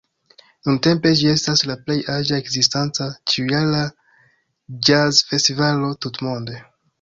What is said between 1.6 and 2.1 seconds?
la plej